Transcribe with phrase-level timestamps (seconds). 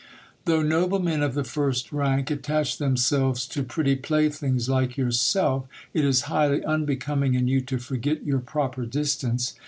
[0.45, 6.21] Though noblemen of the first rank attach themselves to pretty playthings like yourself, it is
[6.21, 9.53] highly unbecoming in you to forget your proper distance.